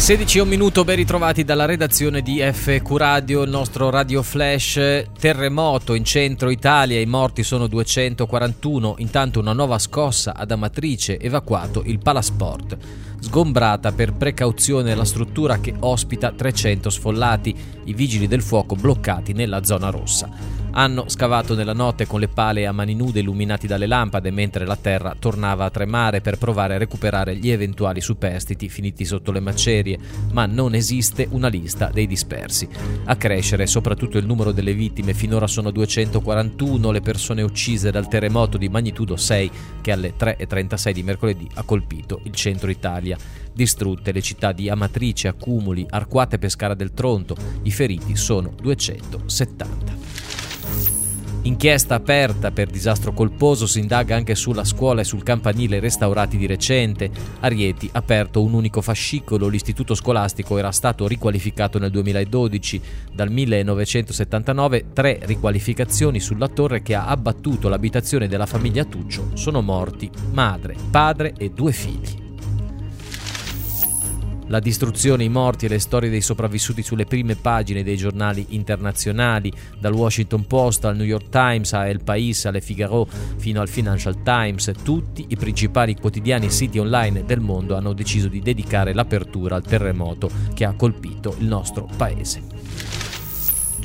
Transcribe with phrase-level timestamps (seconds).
[0.00, 5.04] 16 e un minuto ben ritrovati dalla redazione di FQ Radio, il nostro Radio Flash.
[5.18, 11.82] Terremoto in centro Italia, i morti sono 241, intanto una nuova scossa ad Amatrice, evacuato
[11.84, 12.76] il Palasport.
[13.18, 19.64] Sgombrata per precauzione la struttura che ospita 300 sfollati, i vigili del fuoco bloccati nella
[19.64, 20.30] zona rossa.
[20.78, 24.76] Hanno scavato nella notte con le pale a mani nude illuminati dalle lampade mentre la
[24.76, 29.98] terra tornava a tremare per provare a recuperare gli eventuali superstiti finiti sotto le macerie,
[30.30, 32.68] ma non esiste una lista dei dispersi.
[33.06, 38.56] A crescere soprattutto il numero delle vittime, finora sono 241 le persone uccise dal terremoto
[38.56, 43.18] di magnitudo 6 che alle 3.36 di mercoledì ha colpito il centro Italia.
[43.52, 47.34] Distrutte le città di Amatrice, Accumuli, Arquate e Pescara del Tronto,
[47.64, 49.97] i feriti sono 270.
[51.48, 56.46] Inchiesta aperta per disastro colposo si indaga anche sulla scuola e sul campanile restaurati di
[56.46, 57.10] recente.
[57.40, 62.82] A Rieti aperto un unico fascicolo, l'istituto scolastico era stato riqualificato nel 2012.
[63.14, 69.30] Dal 1979 tre riqualificazioni sulla torre che ha abbattuto l'abitazione della famiglia Tuccio.
[69.32, 72.17] Sono morti madre, padre e due figli.
[74.48, 79.52] La distruzione, i morti e le storie dei sopravvissuti sulle prime pagine dei giornali internazionali,
[79.78, 83.06] dal Washington Post al New York Times a El País, alle Figaro
[83.36, 88.28] fino al Financial Times, tutti i principali quotidiani e siti online del mondo hanno deciso
[88.28, 92.87] di dedicare l'apertura al terremoto che ha colpito il nostro paese.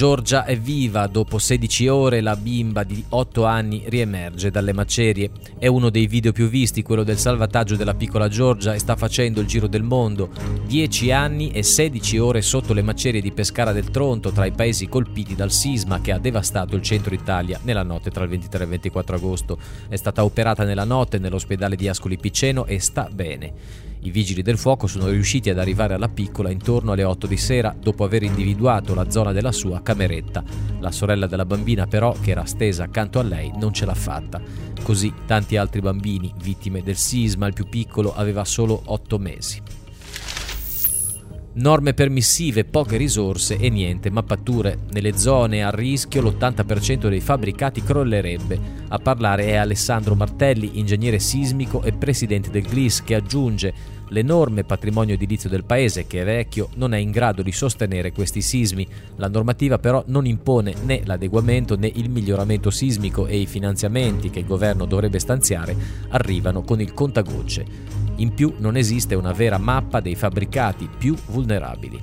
[0.00, 5.30] Giorgia è viva, dopo 16 ore la bimba di 8 anni riemerge dalle macerie.
[5.58, 9.42] È uno dei video più visti, quello del salvataggio della piccola Giorgia e sta facendo
[9.42, 10.30] il giro del mondo.
[10.66, 14.88] 10 anni e 16 ore sotto le macerie di Pescara del Tronto, tra i paesi
[14.88, 18.62] colpiti dal sisma che ha devastato il centro Italia nella notte tra il 23 e
[18.62, 19.58] il 24 agosto.
[19.86, 23.89] È stata operata nella notte nell'ospedale di Ascoli Piceno e sta bene.
[24.02, 27.76] I vigili del fuoco sono riusciti ad arrivare alla piccola intorno alle 8 di sera
[27.78, 30.42] dopo aver individuato la zona della sua cameretta.
[30.78, 34.40] La sorella della bambina però, che era stesa accanto a lei, non ce l'ha fatta.
[34.82, 39.62] Così tanti altri bambini, vittime del sisma, il più piccolo aveva solo 8 mesi.
[41.52, 44.78] Norme permissive, poche risorse e niente mappature.
[44.92, 48.79] Nelle zone a rischio l'80% dei fabbricati crollerebbe.
[48.92, 55.14] A parlare è Alessandro Martelli, ingegnere sismico e presidente del GLIS, che aggiunge L'enorme patrimonio
[55.14, 58.86] edilizio del paese, che è vecchio, non è in grado di sostenere questi sismi.
[59.16, 64.40] La normativa però non impone né l'adeguamento né il miglioramento sismico e i finanziamenti che
[64.40, 65.76] il governo dovrebbe stanziare
[66.08, 67.64] arrivano con il contagocce.
[68.16, 72.02] In più non esiste una vera mappa dei fabbricati più vulnerabili.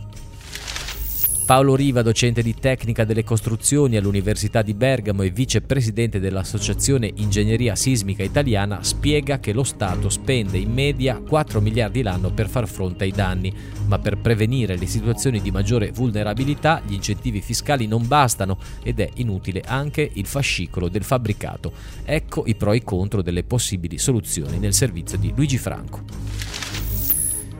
[1.47, 8.21] Paolo Riva, docente di tecnica delle costruzioni all'Università di Bergamo e vicepresidente dell'Associazione Ingegneria Sismica
[8.21, 13.11] Italiana, spiega che lo Stato spende in media 4 miliardi l'anno per far fronte ai
[13.11, 13.53] danni,
[13.85, 19.09] ma per prevenire le situazioni di maggiore vulnerabilità gli incentivi fiscali non bastano ed è
[19.15, 21.71] inutile anche il fascicolo del fabbricato.
[22.03, 26.66] Ecco i pro e i contro delle possibili soluzioni nel servizio di Luigi Franco.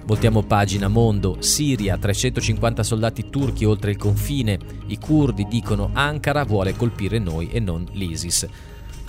[0.07, 6.78] Voltiamo pagina mondo, Siria, 350 soldati turchi oltre il confine, i curdi dicono Ankara vuole
[6.78, 8.47] colpire noi e non l'ISIS.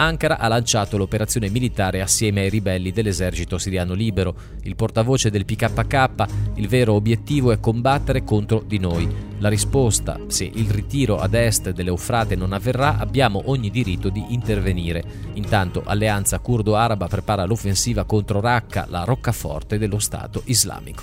[0.00, 4.32] Ankara ha lanciato l'operazione militare assieme ai ribelli dell'esercito siriano libero.
[4.62, 9.12] Il portavoce del PKK, il vero obiettivo è combattere contro di noi.
[9.38, 15.02] La risposta, se il ritiro ad est dell'Eufrate non avverrà, abbiamo ogni diritto di intervenire.
[15.34, 21.02] Intanto Alleanza Curdo-Araba prepara l'offensiva contro Raqqa, la roccaforte dello Stato islamico.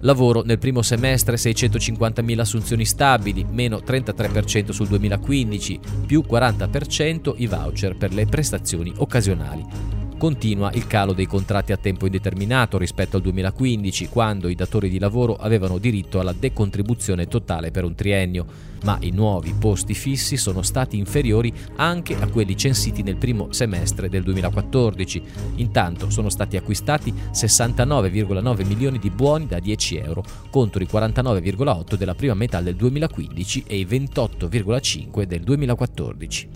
[0.00, 7.96] Lavoro nel primo semestre 650.000 assunzioni stabili, meno 33% sul 2015, più 40% i voucher
[7.96, 9.99] per le prestazioni occasionali.
[10.20, 14.98] Continua il calo dei contratti a tempo indeterminato rispetto al 2015, quando i datori di
[14.98, 18.44] lavoro avevano diritto alla decontribuzione totale per un triennio,
[18.82, 24.10] ma i nuovi posti fissi sono stati inferiori anche a quelli censiti nel primo semestre
[24.10, 25.22] del 2014.
[25.54, 32.14] Intanto sono stati acquistati 69,9 milioni di buoni da 10 euro contro i 49,8 della
[32.14, 36.48] prima metà del 2015 e i 28,5 del 2014.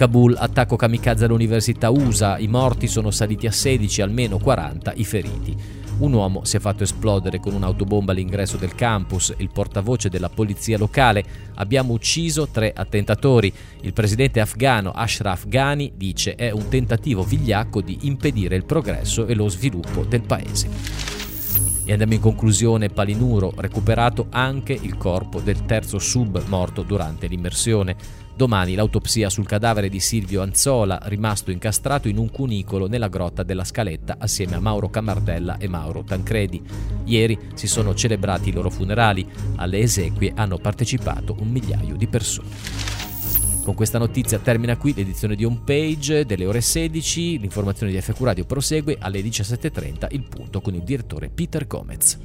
[0.00, 5.54] Kabul, attacco kamikaze all'università USA, i morti sono saliti a 16, almeno 40 i feriti.
[5.98, 10.78] Un uomo si è fatto esplodere con un'autobomba all'ingresso del campus, il portavoce della polizia
[10.78, 11.22] locale.
[11.56, 13.52] Abbiamo ucciso tre attentatori.
[13.82, 19.34] Il presidente afghano Ashraf Ghani dice è un tentativo vigliacco di impedire il progresso e
[19.34, 21.10] lo sviluppo del paese.
[21.84, 27.96] E andiamo in conclusione, Palinuro, recuperato anche il corpo del terzo sub morto durante l'immersione.
[28.40, 33.64] Domani l'autopsia sul cadavere di Silvio Anzola, rimasto incastrato in un cunicolo nella grotta della
[33.64, 36.62] Scaletta assieme a Mauro Camardella e Mauro Tancredi.
[37.04, 39.28] Ieri si sono celebrati i loro funerali.
[39.56, 42.48] Alle esequie hanno partecipato un migliaio di persone.
[43.62, 47.40] Con questa notizia termina qui l'edizione di homepage delle ore 16.
[47.40, 52.18] L'informazione di FQ Radio prosegue alle 17.30 il punto con il direttore Peter Gomez.